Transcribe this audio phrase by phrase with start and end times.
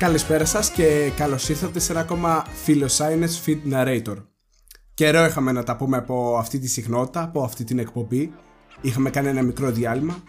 [0.00, 4.16] Καλησπέρα σας και καλώς ήρθατε σε ένα ακόμα Philoscience Feed Narrator.
[4.94, 8.32] Καιρό είχαμε να τα πούμε από αυτή τη συχνότητα, από αυτή την εκπομπή.
[8.80, 10.22] Είχαμε κάνει ένα μικρό διάλειμμα.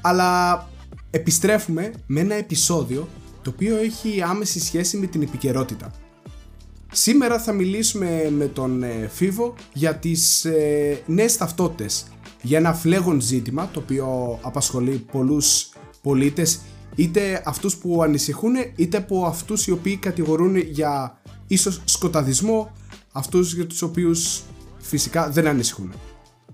[0.00, 0.68] Αλλά
[1.10, 3.08] επιστρέφουμε με ένα επεισόδιο
[3.42, 5.90] το οποίο έχει άμεση σχέση με την επικαιρότητα.
[6.92, 12.06] Σήμερα θα μιλήσουμε με τον ε, Φίβο για τις ε, νέες ταυτότητες.
[12.42, 15.68] Για ένα φλέγον ζήτημα το οποίο απασχολεί πολλούς
[16.02, 16.60] πολίτες
[16.94, 22.72] είτε αυτούς που ανησυχούν είτε από αυτούς οι οποίοι κατηγορούν για ίσως σκοταδισμό
[23.12, 24.42] αυτούς για τους οποίους
[24.78, 25.92] φυσικά δεν ανησυχούν.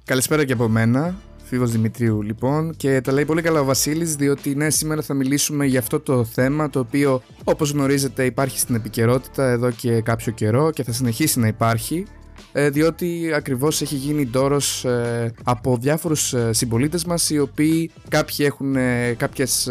[0.04, 4.54] Καλησπέρα και από μένα, Φίβος Δημητρίου λοιπόν και τα λέει πολύ καλά ο Βασίλης διότι
[4.54, 9.50] ναι σήμερα θα μιλήσουμε για αυτό το θέμα το οποίο όπως γνωρίζετε υπάρχει στην επικαιρότητα
[9.50, 12.17] εδώ και κάποιο καιρό και θα συνεχίσει να υπάρχει ε,
[12.52, 18.76] διότι ακριβώς έχει γίνει ντόρος ε, από διάφορους ε, συμπολίτες μας οι οποίοι κάποιοι έχουν
[19.16, 19.68] κάποιες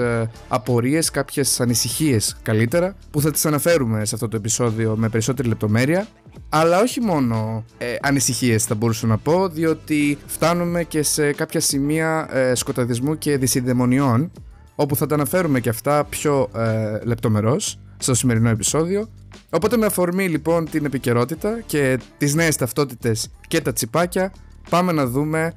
[0.47, 6.07] απορίες, κάποιες ανησυχίες καλύτερα που θα τις αναφέρουμε σε αυτό το επεισόδιο με περισσότερη λεπτομέρεια.
[6.49, 12.27] Αλλά όχι μόνο ε, ανησυχίες θα μπορούσα να πω διότι φτάνουμε και σε κάποια σημεία
[12.31, 14.31] ε, σκοταδισμού και δυσιδαιμονιών
[14.75, 19.09] όπου θα τα αναφέρουμε και αυτά πιο ε, λεπτομερώς στο σημερινό επεισόδιο
[19.58, 24.31] Οπότε με αφορμή λοιπόν την επικαιρότητα και τις νέες ταυτότητες και τα τσιπάκια
[24.69, 25.53] πάμε να δούμε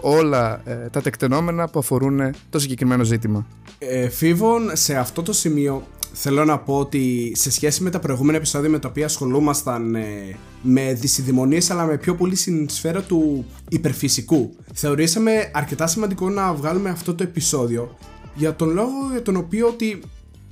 [0.00, 3.46] όλα ε, τα τεκτενόμενα που αφορούν το συγκεκριμένο ζήτημα.
[3.78, 8.36] Ε, Φίβον, σε αυτό το σημείο θέλω να πω ότι σε σχέση με τα προηγούμενα
[8.36, 13.44] επεισόδια με τα οποία ασχολούμασταν ε, με δυσιδημονίες αλλά με πιο πολύ στην σφαίρα του
[13.68, 17.96] υπερφυσικού θεωρήσαμε αρκετά σημαντικό να βγάλουμε αυτό το επεισόδιο
[18.34, 20.02] για τον λόγο για τον οποίο ότι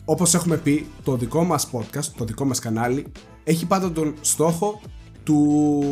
[0.05, 3.07] όπως έχουμε πει, το δικό μας podcast, το δικό μας κανάλι,
[3.45, 4.81] έχει πάντα τον στόχο
[5.23, 5.85] του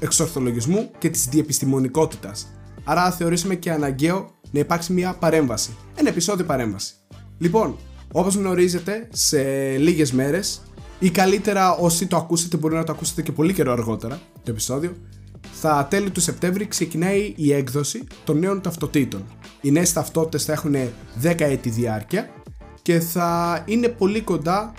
[0.00, 2.46] εξορθολογισμού και της διεπιστημονικότητας.
[2.84, 5.76] Άρα θεωρήσαμε και αναγκαίο να υπάρξει μια παρέμβαση.
[5.94, 6.94] Ένα επεισόδιο παρέμβαση.
[7.38, 7.76] Λοιπόν,
[8.12, 9.42] όπως γνωρίζετε, σε
[9.76, 10.62] λίγες μέρες
[10.98, 14.96] ή καλύτερα όσοι το ακούσετε μπορεί να το ακούσετε και πολύ καιρό αργότερα το επεισόδιο
[15.54, 19.24] στα τέλη του Σεπτέμβρη ξεκινάει η έκδοση των νέων ταυτοτήτων.
[19.60, 20.74] Οι νέες ταυτότητες θα έχουν
[21.22, 22.30] 10 έτη διάρκεια
[22.84, 24.74] και θα είναι πολύ κοντά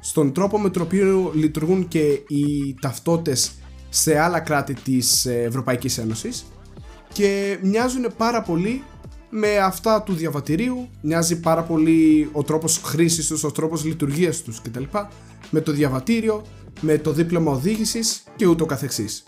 [0.00, 3.52] στον τρόπο με τον οποίο λειτουργούν και οι ταυτότητες
[3.88, 6.46] σε άλλα κράτη της Ευρωπαϊκής Ένωσης
[7.12, 8.82] και μοιάζουν πάρα πολύ
[9.30, 14.62] με αυτά του διαβατηρίου, μοιάζει πάρα πολύ ο τρόπος χρήσης τους, ο τρόπος λειτουργίας τους
[14.62, 14.84] κτλ.
[15.50, 16.42] Με το διαβατήριο,
[16.80, 19.24] με το δίπλωμα οδήγησης και ούτω καθεξής.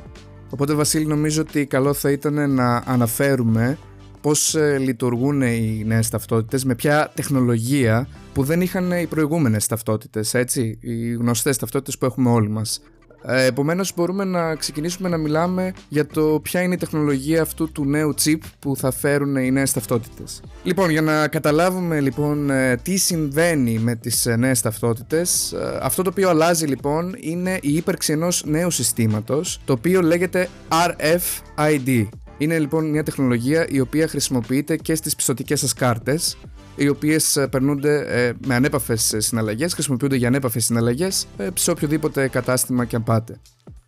[0.51, 3.79] Οπότε Βασίλη νομίζω ότι καλό θα ήταν να αναφέρουμε
[4.23, 10.35] πώς ε, λειτουργούν οι νέες ταυτότητες, με ποια τεχνολογία που δεν είχαν οι προηγούμενες ταυτότητες,
[10.35, 12.81] έτσι, οι γνωστές ταυτότητες που έχουμε όλοι μας.
[13.25, 17.85] Ε, επομένως μπορούμε να ξεκινήσουμε να μιλάμε για το ποια είναι η τεχνολογία αυτού του
[17.85, 20.43] νέου chip που θα φέρουν οι νέες ταυτότητες.
[20.63, 26.29] Λοιπόν, για να καταλάβουμε λοιπόν ε, τι συμβαίνει με τις νέες ταυτότητες, αυτό το οποίο
[26.29, 32.09] αλλάζει λοιπόν είναι η ύπαρξη ενός νέου συστήματος, το οποίο λέγεται RFID.
[32.43, 36.37] Είναι λοιπόν μια τεχνολογία η οποία χρησιμοποιείται και στις πιστοτικές σας κάρτες
[36.77, 42.29] οι οποίες ε, περνούνται ε, με ανέπαφες συναλλαγές, χρησιμοποιούνται για ανέπαφες συναλλαγές ε, σε οποιοδήποτε
[42.29, 43.41] κατάστημα και αν πάτε.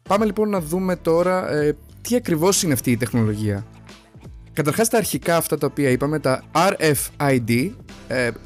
[0.08, 1.48] Πάμε λοιπόν να δούμε τώρα
[2.02, 3.66] τι ακριβώς είναι αυτή η τεχνολογία.
[4.52, 7.70] Καταρχάς τα αρχικά αυτά τα οποία είπαμε, τα RFID,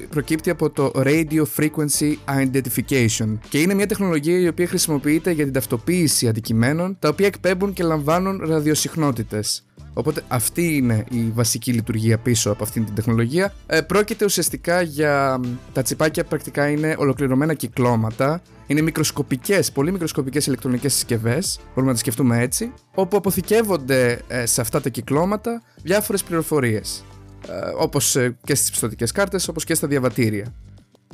[0.09, 5.53] προκύπτει από το Radio Frequency Identification και είναι μια τεχνολογία η οποία χρησιμοποιείται για την
[5.53, 9.63] ταυτοποίηση αντικειμένων τα οποία εκπέμπουν και λαμβάνουν ραδιοσυχνότητες.
[9.93, 13.53] Οπότε αυτή είναι η βασική λειτουργία πίσω από αυτήν την τεχνολογία.
[13.65, 15.39] Ε, πρόκειται ουσιαστικά για.
[15.73, 18.41] Τα τσιπάκια πρακτικά είναι ολοκληρωμένα κυκλώματα.
[18.67, 24.61] Είναι μικροσκοπικές, πολύ μικροσκοπικές ηλεκτρονικές συσκευές, μπορούμε να τις σκεφτούμε έτσι, όπου αποθηκεύονται ε, σε
[24.61, 27.03] αυτά τα κυκλώματα διάφορες πληροφορίες.
[27.47, 30.53] Ε, όπως ε, και στις πιστοτικές κάρτες, όπως και στα διαβατήρια.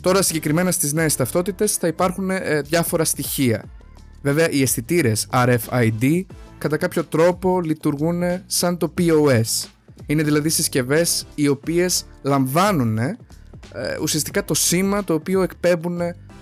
[0.02, 3.64] Τώρα, συγκεκριμένα στις νέες ταυτότητες, θα υπάρχουν ε, διάφορα στοιχεία.
[4.22, 6.26] Βέβαια, οι αισθητήρες RFID
[6.58, 9.68] κατά κάποιο τρόπο λειτουργούν σαν το POS.
[10.06, 13.18] Είναι δηλαδή συσκευές οι οποίες λαμβάνουν ε,
[14.02, 16.00] ουσιαστικά το σήμα το οποίο εκπέμπουν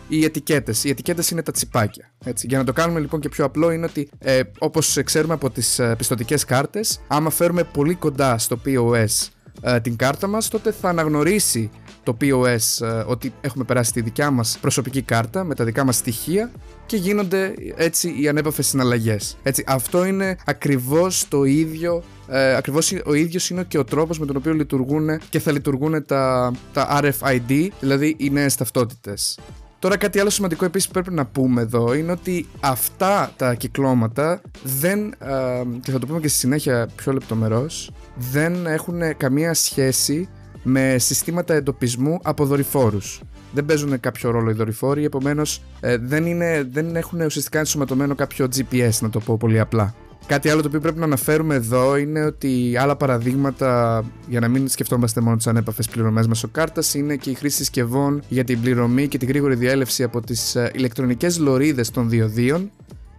[0.07, 0.83] οι ετικέτες.
[0.83, 2.11] Οι ετικέτες είναι τα τσιπάκια.
[2.25, 2.47] Έτσι.
[2.47, 5.79] Για να το κάνουμε λοιπόν και πιο απλό είναι ότι ε, όπως ξέρουμε από τις
[5.79, 9.27] ε, πιστοτικές κάρτες άμα φέρουμε πολύ κοντά στο POS
[9.61, 11.69] ε, την κάρτα μας τότε θα αναγνωρίσει
[12.03, 15.95] το POS ε, ότι έχουμε περάσει τη δικιά μας προσωπική κάρτα με τα δικά μας
[15.95, 16.51] στοιχεία
[16.85, 19.37] και γίνονται έτσι οι ανέπαφες συναλλαγές.
[19.43, 24.25] Έτσι, αυτό είναι ακριβώς το ίδιο ε, ακριβώς ο ίδιος είναι και ο τρόπος με
[24.25, 29.39] τον οποίο λειτουργούν και θα λειτουργούν τα, τα RFID, δηλαδή οι νέες ταυτότητες.
[29.79, 34.41] Τώρα κάτι άλλο σημαντικό επίσης που πρέπει να πούμε εδώ είναι ότι αυτά τα κυκλώματα
[34.63, 40.29] δεν, ε, και θα το πούμε και στη συνέχεια πιο λεπτομερώς, δεν έχουν καμία σχέση
[40.63, 43.21] με συστήματα εντοπισμού από δορυφόρους.
[43.53, 46.25] δεν παίζουν κάποιο ρόλο οι δορυφόροι, επομένως ε, δεν,
[46.71, 49.95] δεν έχουν ουσιαστικά ενσωματωμένο κάποιο GPS, να το πω πολύ απλά.
[50.25, 54.67] Κάτι άλλο το οποίο πρέπει να αναφέρουμε εδώ είναι ότι άλλα παραδείγματα, για να μην
[54.67, 59.07] σκεφτόμαστε μόνο τις ανέπαφες πληρωμές μέσω κάρτας, είναι και η χρήση συσκευών για την πληρωμή
[59.07, 62.71] και την γρήγορη διέλευση από τις ε, ηλεκτρονικές λωρίδες των διοδίων,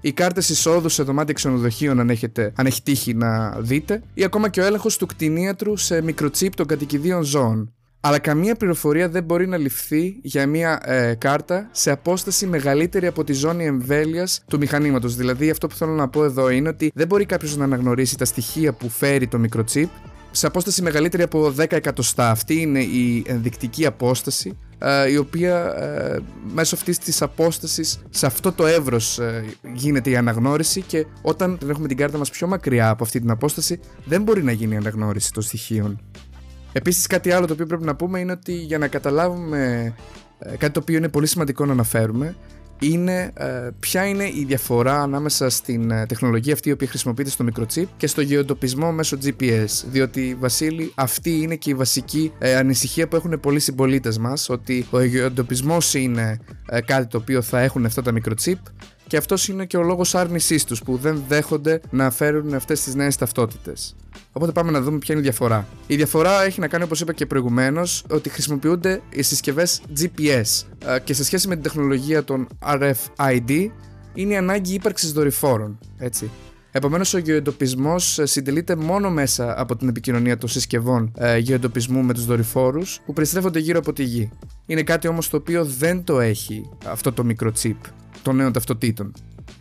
[0.05, 4.49] οι κάρτες εισόδου σε δωμάτια ξενοδοχείων, αν, έχετε, αν έχει τύχει να δείτε, ή ακόμα
[4.49, 7.73] και ο έλεγχος του κτηνίατρου σε μικροτσίπ των κατοικιδίων ζώων.
[8.01, 13.25] Αλλά καμία πληροφορία δεν μπορεί να ληφθεί για μια ε, κάρτα σε απόσταση μεγαλύτερη από
[13.25, 15.17] τη ζώνη εμβέλειας του μηχανήματος.
[15.17, 18.25] Δηλαδή, αυτό που θέλω να πω εδώ είναι ότι δεν μπορεί κάποιος να αναγνωρίσει τα
[18.25, 19.89] στοιχεία που φέρει το μικροτσίπ
[20.31, 22.31] σε απόσταση μεγαλύτερη από 10 εκατοστά.
[22.31, 24.74] Αυτή είναι η ενδεικτική απόσταση ε,
[25.11, 26.19] η οποία ε,
[26.55, 29.45] μέσω αυτής της απόστασης σε αυτό το εύρος ε,
[29.75, 33.81] γίνεται η αναγνώριση και όταν έχουμε την κάρτα μας πιο μακριά από αυτή την απόσταση
[34.05, 36.01] δεν μπορεί να γίνει η αναγνώριση των στοιχείων.
[36.73, 39.95] Επίσης κάτι άλλο το οποίο πρέπει να πούμε είναι ότι για να καταλάβουμε
[40.39, 42.37] κάτι το οποίο είναι πολύ σημαντικό να αναφέρουμε
[42.79, 47.45] είναι ε, ποια είναι η διαφορά ανάμεσα στην ε, τεχνολογία αυτή η οποία χρησιμοποιείται στο
[47.49, 49.85] microchip και στο γεωντοπισμό μέσω GPS.
[49.91, 54.87] Διότι, Βασίλη, αυτή είναι και η βασική ε, ανησυχία που έχουν πολλοί συμπολίτες μας, ότι
[54.91, 56.39] ο γεωντοπισμό είναι
[56.85, 58.59] κάτι το οποίο θα έχουν αυτά τα microchip
[59.07, 62.95] και αυτός είναι και ο λόγος άρνησής τους που δεν δέχονται να φέρουν αυτές τις
[62.95, 63.97] νέες ταυτότητες.
[64.37, 65.67] Οπότε πάμε να δούμε ποια είναι η διαφορά.
[65.87, 70.99] Η διαφορά έχει να κάνει, όπως είπα και προηγουμένως, ότι χρησιμοποιούνται οι συσκευές GPS ε,
[71.05, 73.69] και σε σχέση με την τεχνολογία των RFID
[74.15, 75.79] είναι η ανάγκη ύπαρξης δορυφόρων.
[75.99, 76.31] Έτσι.
[76.71, 82.15] Επομένως, ο γεωεντοπισμός ε, συντελείται μόνο μέσα από την επικοινωνία των συσκευών ε, γεωεντοπισμού με
[82.15, 84.31] τους δορυφόρους που περιστρέφονται γύρω από τη γη.
[84.67, 87.77] Είναι κάτι όμως το οποίο δεν το έχει αυτό το μικρό chip
[88.23, 89.13] των νέων ταυτοτήτων.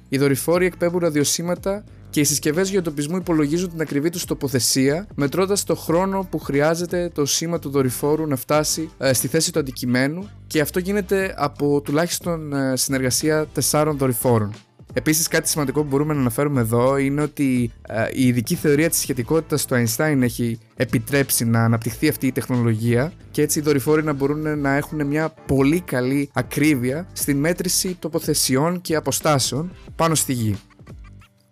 [0.10, 1.84] Οι δορυφόροι εκπέμπουν ραδιοσύματα
[2.14, 7.26] και οι συσκευές γεωτοπισμού υπολογίζουν την ακριβή τους τοποθεσία, μετρώντας το χρόνο που χρειάζεται το
[7.26, 12.54] σήμα του δορυφόρου να φτάσει ε, στη θέση του αντικειμένου και αυτό γίνεται από τουλάχιστον
[12.54, 14.54] ε, συνεργασία τεσσάρων δορυφόρων.
[14.94, 19.00] Επίσης, κάτι σημαντικό που μπορούμε να αναφέρουμε εδώ είναι ότι ε, η ειδική θεωρία της
[19.00, 24.14] σχετικότητας του Einstein έχει επιτρέψει να αναπτυχθεί αυτή η τεχνολογία και έτσι οι δορυφόροι να
[24.14, 30.58] μπορούν να έχουν μια πολύ καλή ακρίβεια στην μέτρηση τοποθεσιών και αποστάσεων πάνω στη γη.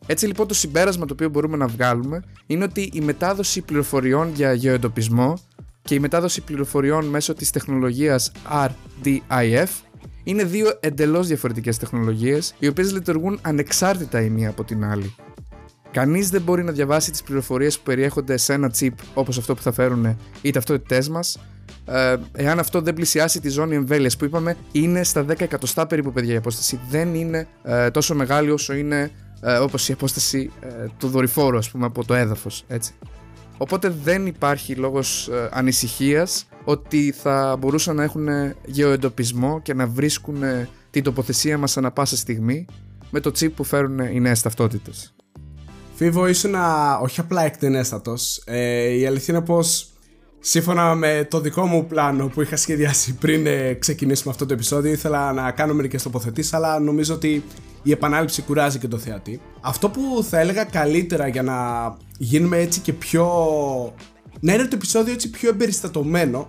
[0.06, 4.54] Έτσι λοιπόν το συμπέρασμα το οποίο μπορούμε να βγάλουμε είναι ότι η μετάδοση πληροφοριών για
[4.54, 5.34] γεωεντοπισμό
[5.82, 9.68] και η μετάδοση πληροφοριών μέσω της τεχνολογίας RDIF
[10.24, 15.16] είναι δύο εντελώς διαφορετικές τεχνολογίες οι οποίες λειτουργούν ανεξάρτητα η μία από την άλλη.
[15.92, 19.62] Κανείς δεν μπορεί να διαβάσει τις πληροφορίες που περιέχονται σε ένα chip όπως αυτό που
[19.62, 21.40] θα φέρουν οι ταυτότητές μας
[21.86, 26.12] ε, εάν αυτό δεν πλησιάσει τη ζώνη εμβέλειας που είπαμε είναι στα 10 εκατοστά περίπου
[26.12, 29.12] παιδιά η απόσταση δεν είναι ε, τόσο μεγάλη όσο είναι
[29.42, 32.94] ε, όπως η απόσταση ε, του δορυφόρου ας πούμε από το έδαφος έτσι.
[33.58, 38.28] Οπότε δεν υπάρχει λόγος ε, ανησυχίας ότι θα μπορούσαν να έχουν
[38.66, 40.44] γεωεντοπισμό και να βρίσκουν
[40.90, 42.66] την τοποθεσία μας ανα πάσα στιγμή
[43.10, 45.14] με το chip που φέρουν οι νέες ταυτότητες.
[45.96, 46.56] Φίβο, ήσουν
[47.02, 48.42] όχι απλά εκτενέστατος.
[48.46, 49.91] Ε, η αλήθεια είναι πως
[50.44, 53.46] σύμφωνα με το δικό μου πλάνο που είχα σχεδιάσει πριν
[53.80, 57.44] ξεκινήσουμε αυτό το επεισόδιο ήθελα να κάνω μερικές τοποθετήσεις αλλά νομίζω ότι
[57.84, 59.42] η επανάληψη κουράζει και το θεατή.
[59.62, 61.58] Αυτό που θα έλεγα καλύτερα για να
[62.18, 63.26] γίνουμε έτσι και πιο...
[64.40, 66.48] να είναι το επεισόδιο έτσι πιο εμπεριστατωμένο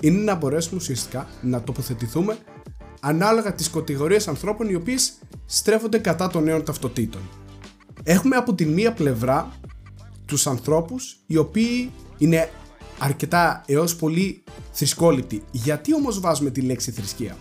[0.00, 2.36] είναι να μπορέσουμε ουσιαστικά να τοποθετηθούμε
[3.00, 5.12] ανάλογα τις κατηγορίες ανθρώπων οι οποίες
[5.46, 7.20] στρέφονται κατά των νέων ταυτοτήτων.
[8.02, 9.52] Έχουμε από τη μία πλευρά
[10.24, 12.48] τους ανθρώπους οι οποίοι είναι
[12.98, 15.42] αρκετά έως πολύ θρησκόληπτοι.
[15.50, 17.36] Γιατί όμως βάζουμε τη λέξη θρησκεία;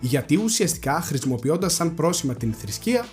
[0.00, 3.06] Γιατί ουσιαστικά χρησιμοποιώντας σαν πρόσημα την θρησκεία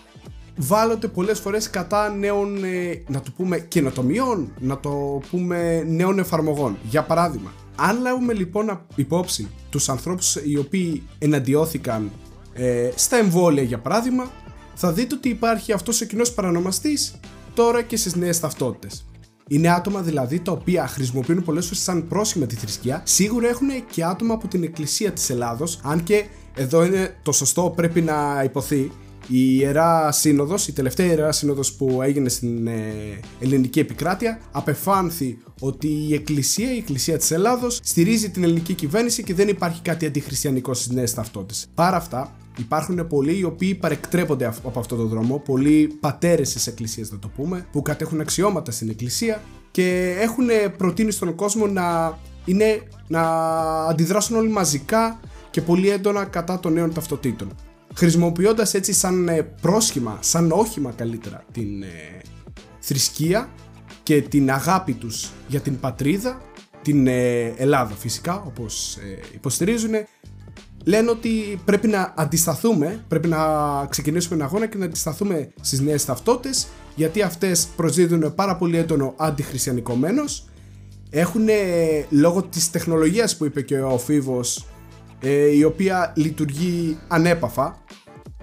[0.58, 6.78] βάλλονται πολλές φορές κατά νέων, ε, να το πούμε, καινοτομιών, να το πούμε νέων εφαρμογών.
[6.90, 12.12] Για παράδειγμα, αν λάβουμε λοιπόν υπόψη τους ανθρώπους οι οποίοι εναντιώθηκαν
[12.54, 14.32] ε, στα εμβόλια για παράδειγμα,
[14.76, 17.20] θα δείτε ότι υπάρχει αυτός ο κοινός παρανομαστής
[17.54, 19.06] τώρα και στις νέες ταυτότητες.
[19.53, 23.01] Είναι άτομα δηλαδή τα οποία χρησιμοποιούν πολλές φορές σαν πρόσημα τη θρησκεία.
[23.05, 27.74] Σίγουρα έχουν και άτομα από την Εκκλησία της Ελλάδος, αν και εδώ είναι το σωστό
[27.75, 28.91] πρέπει να υποθεί.
[29.27, 32.93] Η Ιερά Σύνοδος, η τελευταία Ιερά Σύνοδος που έγινε στην ε,
[33.39, 39.34] ελληνική επικράτεια απεφάνθη ότι η Εκκλησία, η Εκκλησία της Ελλάδος στηρίζει την ελληνική κυβέρνηση και
[39.34, 41.67] δεν υπάρχει κάτι αντιχριστιανικό στις νέες ταυτότητες.
[41.74, 47.12] Παρά αυτά υπάρχουν πολλοί οι οποίοι παρεκτρέπονται από αυτόν τον δρόμο, πολλοί πατέρες της Εκκλησίας
[47.12, 49.41] να το πούμε, που κατέχουν αξιώματα στην Εκκλησία
[49.72, 53.22] και έχουν προτείνει στον κόσμο να, είναι, να
[53.86, 57.55] αντιδράσουν όλοι μαζικά και πολύ έντονα κατά των νέων ταυτοτήτων.
[57.93, 61.88] Χρησιμοποιώντας έτσι σαν ε, πρόσχημα, σαν όχημα καλύτερα την ε,
[62.79, 63.50] θρησκεία
[64.03, 66.41] και την αγάπη τους για την πατρίδα,
[66.81, 68.98] την ε, Ελλάδα φυσικά όπως
[69.34, 69.91] υποστηρίζουν
[70.84, 73.40] λένε ότι πρέπει να αντισταθούμε, πρέπει να
[73.90, 79.14] ξεκινήσουμε ένα αγώνα και να αντισταθούμε στις νέες ταυτότητες γιατί αυτές προσδίδουν πάρα πολύ έντονο
[79.18, 80.46] αντιχριστιανικό μένος
[81.10, 81.48] έχουν
[82.10, 84.66] λόγω της τεχνολογίας που είπε και ο Φίβος
[85.20, 87.82] ε, η οποία λειτουργεί ανέπαφα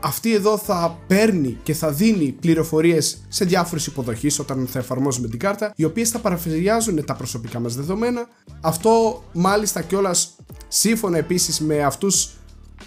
[0.01, 5.39] αυτή εδώ θα παίρνει και θα δίνει πληροφορίες σε διάφορες υποδοχείς όταν θα εφαρμόζουμε την
[5.39, 8.29] κάρτα οι οποίες θα παραφυριάζουν τα προσωπικά μας δεδομένα.
[8.61, 10.37] Αυτό μάλιστα κιόλας
[10.69, 12.31] σύμφωνα επίσης με αυτούς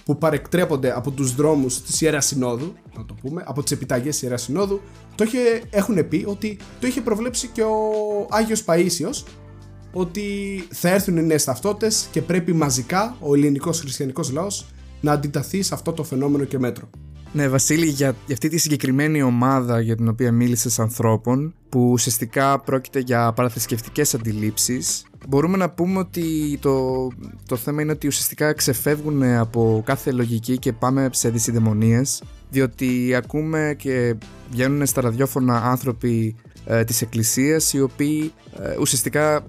[0.05, 4.21] που παρεκτρέπονται από τους δρόμους της Ιεράς Συνόδου, να το πούμε, από τις επιταγές της
[4.21, 4.81] Ιεράς Συνόδου,
[5.15, 7.79] το είχε, έχουν πει ότι το είχε προβλέψει και ο
[8.29, 9.23] Άγιος Παΐσιος,
[9.93, 10.23] ότι
[10.71, 14.65] θα έρθουν οι νέες ταυτότητες και πρέπει μαζικά ο ελληνικός χριστιανικός λαός
[15.01, 16.89] να αντιταθεί σε αυτό το φαινόμενο και μέτρο.
[17.33, 22.59] Ναι, Βασίλη, για, για αυτή τη συγκεκριμένη ομάδα για την οποία μίλησες ανθρώπων, που ουσιαστικά
[22.59, 27.07] πρόκειται για παραθρησκευτικές αντιλήψεις, μπορούμε να πούμε ότι το,
[27.47, 33.75] το θέμα είναι ότι ουσιαστικά ξεφεύγουν από κάθε λογική και πάμε σε δυσυδαιμονίες, διότι ακούμε
[33.77, 34.15] και
[34.51, 36.35] βγαίνουν στα ραδιόφωνα άνθρωποι
[36.65, 39.41] ε, της Εκκλησίας οι οποίοι ε, ουσιαστικά ε,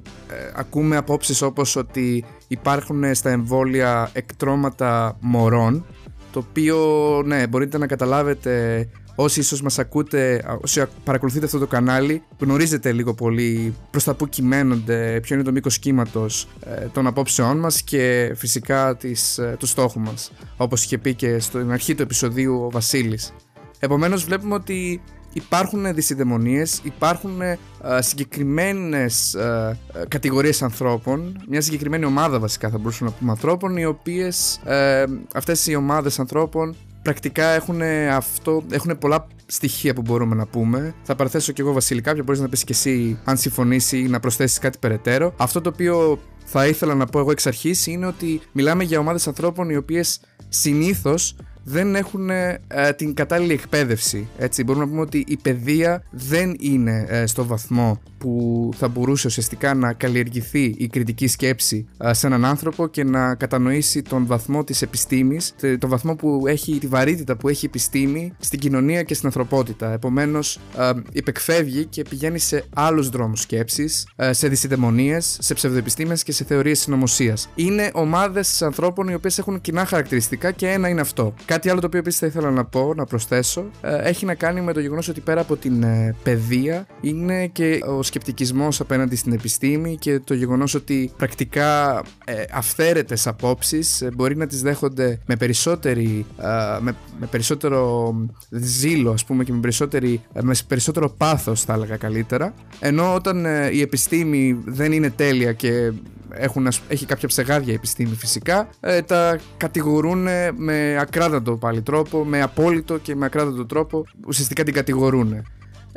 [0.55, 5.87] ακούμε απόψεις όπως ότι υπάρχουν στα εμβόλια εκτρώματα μωρών
[6.33, 6.79] το οποίο
[7.27, 13.15] ναι μπορείτε να καταλάβετε όσοι ίσως μας ακούτε, όσοι παρακολουθείτε αυτό το κανάλι γνωρίζετε λίγο
[13.15, 18.33] πολύ προς τα που κυμαίνονται, ποιο είναι το μήκος κύματος ε, των απόψεών μας και
[18.37, 22.71] φυσικά της, ε, του στόχου μας όπως είχε πει και στην αρχή του επεισοδίου ο
[22.71, 23.33] Βασίλης.
[23.79, 25.03] Επομένως βλέπουμε ότι
[25.33, 27.59] υπάρχουν δυσυδαιμονίες, υπάρχουν ε,
[27.99, 33.85] συγκεκριμένες ε, ε, κατηγορίες ανθρώπων, μια συγκεκριμένη ομάδα βασικά θα μπορούσαμε να πούμε ανθρώπων, οι
[33.85, 35.05] οποίες ε,
[35.35, 40.95] αυτές οι ομάδες ανθρώπων πρακτικά έχουν, αυτό, έχουν πολλά στοιχεία που μπορούμε να πούμε.
[41.03, 44.21] Θα παραθέσω και εγώ Βασίλη κάποια, μπορείς να πεις και εσύ αν συμφωνήσει ή να
[44.21, 45.35] προσθέσεις κάτι περαιτέρω.
[45.37, 49.27] Αυτό το οποίο θα ήθελα να πω εγώ εξ αρχής είναι ότι μιλάμε για ομάδες
[49.27, 52.61] ανθρώπων οι οποίες συνήθως δεν έχουν ε,
[52.97, 54.29] την κατάλληλη εκπαίδευση.
[54.39, 54.65] Έτσι.
[54.65, 59.75] Μπορούμε να πούμε ότι η παιδεία δεν είναι ε, στο βαθμό που θα μπορούσε ουσιαστικά
[59.75, 64.83] να καλλιεργηθεί η κριτική σκέψη ε, σε έναν άνθρωπο και να κατανοήσει τον βαθμό της
[64.83, 69.27] επιστήμης, τον βαθμό που έχει, τη βαρύτητα που έχει η επιστήμη στην κοινωνία και στην
[69.27, 69.93] ανθρωπότητα.
[69.93, 76.33] Επομένως, ε, υπεκφεύγει και πηγαίνει σε άλλους δρόμους σκέψης, ε, σε δυσυδαιμονίες, σε ψευδοεπιστήμες και
[76.33, 77.49] σε θεωρίες συνωμοσίας.
[77.55, 81.35] Είναι ομάδες ανθρώπων οι οποίες έχουν κοινά χαρακτηριστικά και ένα είναι αυτό.
[81.53, 84.73] Κάτι άλλο το οποίο επίσης θα ήθελα να πω, να προσθέσω, έχει να κάνει με
[84.73, 85.85] το γεγονός ότι πέρα από την
[86.23, 93.27] παιδεία είναι και ο σκεπτικισμός απέναντι στην επιστήμη και το γεγονός ότι πρακτικά ε, αυθαίρετες
[93.27, 98.15] απόψεις ε, μπορεί να τις δέχονται με, περισσότερη, ε, με, με, περισσότερο
[98.51, 102.55] ζήλο ας πούμε και με, περισσότερη, ε, με περισσότερο πάθος θα έλεγα καλύτερα.
[102.81, 105.93] Ενώ όταν η επιστήμη δεν είναι τέλεια και
[106.35, 108.69] έχουν, έχει κάποια ψεγάδια η επιστήμη φυσικά,
[109.07, 115.45] τα κατηγορούν με ακράδαντο πάλι τρόπο, με απόλυτο και με ακράδαντο τρόπο, ουσιαστικά την κατηγορούν.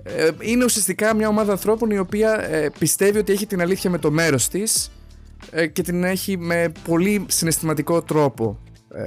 [0.03, 3.97] Ε, είναι ουσιαστικά μια ομάδα ανθρώπων η οποία ε, πιστεύει ότι έχει την αλήθεια με
[3.97, 4.91] το μέρος της
[5.51, 8.59] ε, και την έχει με πολύ συναισθηματικό τρόπο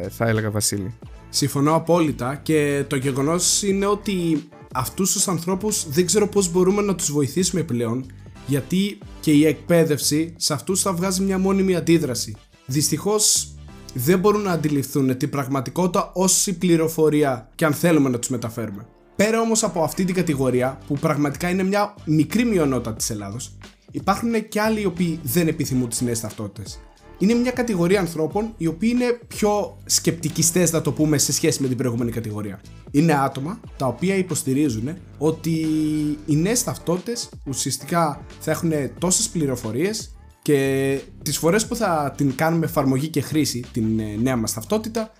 [0.08, 0.94] θα έλεγα Βασίλη.
[1.28, 6.94] Συμφωνώ απόλυτα και το γεγονός είναι ότι αυτούς τους ανθρώπους δεν ξέρω πώς μπορούμε να
[6.94, 8.06] τους βοηθήσουμε πλέον
[8.48, 12.36] γιατί και η εκπαίδευση σε αυτούς θα βγάζει μια μόνιμη αντίδραση.
[12.66, 13.54] Δυστυχώς
[13.94, 18.86] δεν μπορούν να αντιληφθούν την πραγματικότητα όση πληροφορία και αν θέλουμε να τους μεταφέρουμε.
[19.16, 23.56] Πέρα όμως από αυτή την κατηγορία, που πραγματικά είναι μια μικρή μειονότητα της Ελλάδος,
[23.90, 26.80] υπάρχουν και άλλοι οι οποίοι δεν επιθυμούν τις νέες ταυτότητες.
[27.18, 31.68] Είναι μια κατηγορία ανθρώπων οι οποίοι είναι πιο σκεπτικιστές, να το πούμε, σε σχέση με
[31.68, 32.60] την προηγούμενη κατηγορία.
[32.90, 35.66] Είναι άτομα τα οποία υποστηρίζουν ότι
[36.26, 42.64] οι νέες ταυτότητες ουσιαστικά θα έχουν τόσες πληροφορίες και τις φορές που θα την κάνουμε
[42.64, 45.12] εφαρμογή και χρήση την ε, νέα μας ταυτότητα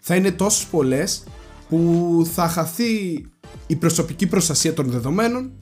[0.00, 1.24] θα είναι τόσες πολλές
[1.68, 3.26] που θα χαθεί
[3.66, 5.52] η προσωπική προστασία των δεδομένων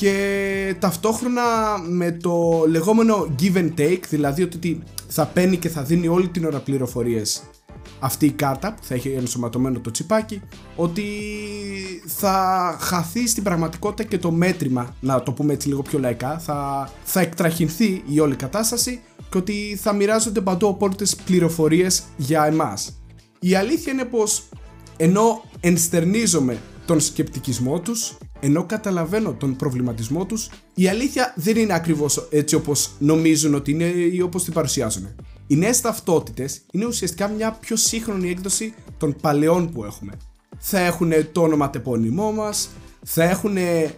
[0.00, 1.42] και ταυτόχρονα
[1.88, 6.44] με το λεγόμενο give and take, δηλαδή ότι θα παίρνει και θα δίνει όλη την
[6.44, 7.42] ώρα πληροφορίες
[7.98, 10.40] αυτή η κάρτα που θα έχει ενσωματωμένο το τσιπάκι
[10.76, 11.04] ότι
[12.06, 16.90] θα χαθεί στην πραγματικότητα και το μέτρημα να το πούμε έτσι λίγο πιο λαϊκά θα,
[17.04, 23.02] θα εκτραχυνθεί η όλη κατάσταση και ότι θα μοιράζονται παντού απόλυτες πληροφορίες για εμάς.
[23.40, 24.48] Η αλήθεια είναι πως
[24.96, 26.58] ενώ ενστερνίζομαι
[26.90, 32.90] τον σκεπτικισμό τους, ενώ καταλαβαίνω τον προβληματισμό τους, η αλήθεια δεν είναι ακριβώς έτσι όπως
[32.98, 35.08] νομίζουν ότι είναι ή όπως την παρουσιάζουν.
[35.46, 40.12] Οι νέες ταυτότητες είναι ουσιαστικά μια πιο σύγχρονη έκδοση των παλαιών που έχουμε.
[40.58, 42.68] Θα έχουν το όνομα τεπώνυμό μας,
[43.04, 43.56] θα έχουν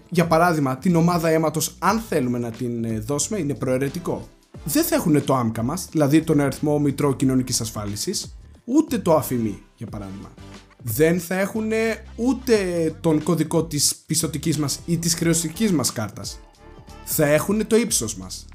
[0.08, 4.28] για παράδειγμα την ομάδα αίματος αν θέλουμε να την ε, δώσουμε, είναι προαιρετικό.
[4.64, 9.62] Δεν θα έχουν το άμκα μας, δηλαδή τον αριθμό μητρό κοινωνικής ασφάλισης, ούτε το αφημί,
[9.76, 10.28] για παράδειγμα.
[10.83, 11.71] Δεν θα έχουν
[12.17, 12.57] ούτε
[13.01, 16.41] τον κωδικό της πιστοτικής μας ή της χρεωστικής μας κάρτας.
[17.05, 18.47] Θα έχουν το ύψος μας.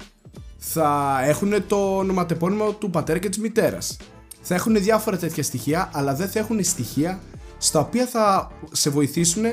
[0.58, 3.96] Θα έχουν το ονοματεπώνυμο του πατέρα και της μητέρας.
[4.40, 7.20] Θα έχουν διάφορα τέτοια στοιχεία, αλλά δεν θα έχουν στοιχεία
[7.58, 9.44] στα οποία θα σε βοηθήσουν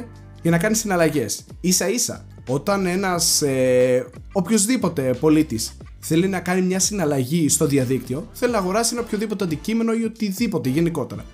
[0.41, 1.45] για να κάνεις συναλλαγές.
[1.61, 8.51] Ίσα ίσα, όταν ένας ε, οποιοδήποτε πολίτης θέλει να κάνει μια συναλλαγή στο διαδίκτυο, θέλει
[8.51, 11.25] να αγοράσει ένα οποιοδήποτε αντικείμενο ή οτιδήποτε γενικότερα.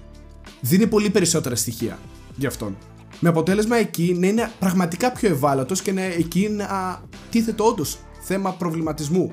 [0.62, 2.00] Δίνει πολύ περισσότερα στοιχεία
[2.36, 2.78] γι' αυτόν.
[3.20, 8.52] Με αποτέλεσμα εκεί να είναι πραγματικά πιο ευάλωτος και να εκεί να τίθεται όντως θέμα
[8.52, 9.32] προβληματισμού.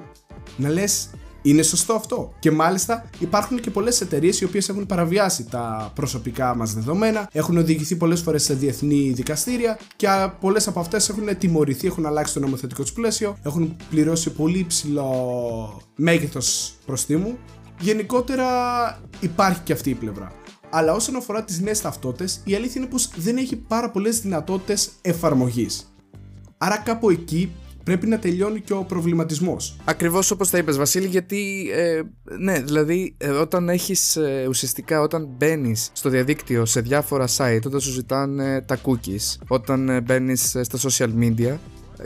[0.56, 1.10] Να λες,
[1.42, 2.32] είναι σωστό αυτό.
[2.38, 7.56] Και μάλιστα υπάρχουν και πολλές εταιρείες οι οποίες έχουν παραβιάσει τα προσωπικά μας δεδομένα, έχουν
[7.56, 10.08] οδηγηθεί πολλές φορές σε διεθνή δικαστήρια και
[10.40, 15.82] πολλές από αυτές έχουν τιμωρηθεί, έχουν αλλάξει το νομοθετικό τους πλαίσιο, έχουν πληρώσει πολύ ψηλό
[15.96, 17.38] μέγεθος προστίμου.
[17.80, 18.46] Γενικότερα
[19.20, 20.32] υπάρχει και αυτή η πλευρά.
[20.70, 24.90] Αλλά όσον αφορά τις νέες ταυτότητες, η αλήθεια είναι πως δεν έχει πάρα πολλές δυνατότητες
[25.02, 25.92] εφαρμογής.
[26.58, 27.52] Άρα κάπου εκεί
[27.84, 29.76] πρέπει να τελειώνει και ο προβληματισμός.
[29.84, 32.00] Ακριβώς όπως τα είπες, Βασίλη, γιατί ε,
[32.38, 37.80] ναι, δηλαδή ε, όταν έχεις ε, ουσιαστικά όταν μπαίνεις στο διαδίκτυο σε διάφορα site, όταν
[37.80, 41.56] σου ζητάνε τα cookies, όταν ε, μπαίνεις στα social media,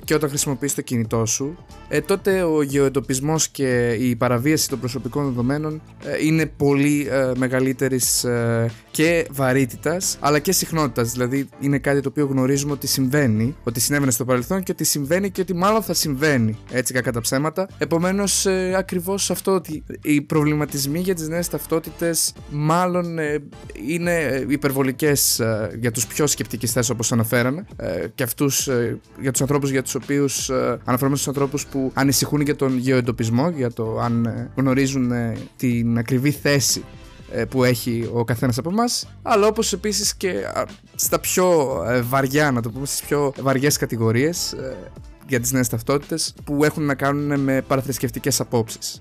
[0.05, 1.57] και όταν χρησιμοποιείς το κινητό σου,
[1.89, 8.25] ε, τότε ο γεωεντοπισμός και η παραβίαση των προσωπικών δεδομένων ε, είναι πολύ ε, μεγαλύτερης
[8.25, 11.13] ε, και βαρύτητας αλλά και συχνότητας.
[11.13, 15.31] Δηλαδή είναι κάτι το οποίο γνωρίζουμε ότι συμβαίνει, ότι συνέβαινε στο παρελθόν και ότι συμβαίνει
[15.31, 17.69] και ότι μάλλον θα συμβαίνει έτσι κακά τα ψέματα.
[17.79, 23.39] Επομένως ε, ακριβώς αυτό ότι οι προβληματισμοί για τις νέες ταυτότητες μάλλον ε,
[23.87, 27.67] είναι υπερβολικές ε, για τους πιο σκεπτικιστές όπως αναφέραμε
[28.15, 28.69] και αυτούς
[29.21, 33.49] για τους ανθρώπους για τους οποίους ε, αναφέρομαι στους ανθρώπους που ανησυχούν για τον γεωεντοπισμό,
[33.49, 36.85] για το αν ε, γνωρίζουν ε, την ακριβή θέση
[37.33, 40.35] ε, που έχει ο καθένας από εμάς, αλλά όπως επίσης και
[40.95, 41.77] στα πιο
[42.09, 44.55] βαριά, να το πούμε, στις πιο βαριές κατηγορίες
[45.27, 49.01] για τις νέες ταυτότητες που έχουν να κάνουν με παραθρησκευτικές απόψεις.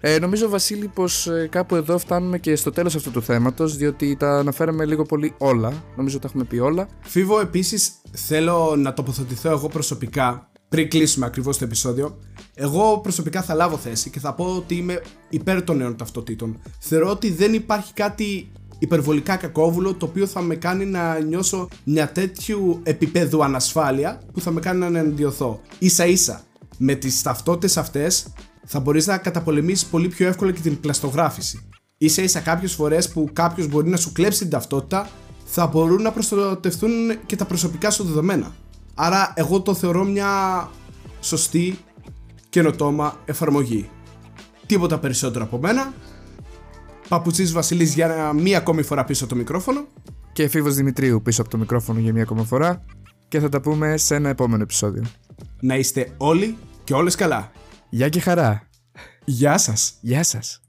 [0.00, 4.16] Ε, νομίζω, Βασίλη, πως ε, κάπου εδώ φτάνουμε και στο τέλος αυτού του θέματος, διότι
[4.16, 5.72] τα αναφέραμε λίγο πολύ όλα.
[5.96, 6.88] Νομίζω τα έχουμε πει όλα.
[7.00, 12.18] Φίβο, επίσης, θέλω να τοποθετηθώ εγώ προσωπικά, πριν κλείσουμε ακριβώς το επεισόδιο.
[12.54, 16.60] Εγώ προσωπικά θα λάβω θέση και θα πω ότι είμαι υπέρ των νέων ταυτοτήτων.
[16.78, 22.12] Θεωρώ ότι δεν υπάρχει κάτι υπερβολικά κακόβουλο το οποίο θα με κάνει να νιώσω μια
[22.12, 25.60] τέτοιου επίπεδου ανασφάλεια που θα με κάνει να εναντιωθώ.
[25.78, 26.42] Ίσα ίσα
[26.78, 28.32] με τις ταυτότητες αυτές
[28.70, 31.68] θα μπορείς να καταπολεμήσεις πολύ πιο εύκολα και την πλαστογράφηση.
[32.04, 35.08] σα ίσα κάποιες φορές που κάποιος μπορεί να σου κλέψει την ταυτότητα,
[35.44, 36.90] θα μπορούν να προστατευτούν
[37.26, 38.54] και τα προσωπικά σου δεδομένα.
[38.94, 40.28] Άρα, εγώ το θεωρώ μια
[41.20, 41.78] σωστή
[42.48, 43.90] καινοτόμα εφαρμογή.
[44.66, 45.92] Τίποτα περισσότερο από μένα.
[47.08, 49.86] Παπουτσής Βασιλής για μία ακόμη φορά πίσω από το μικρόφωνο.
[50.32, 52.84] Και εφήβος Δημητρίου πίσω από το μικρόφωνο για μία ακόμα φορά.
[53.28, 55.04] Και θα τα πούμε σε ένα επόμενο επεισόδιο.
[55.60, 57.50] Να είστε όλοι και όλες καλά.
[57.90, 58.68] Γεια και χαρά.
[59.24, 59.94] Γεια σας.
[60.00, 60.60] Γεια σας.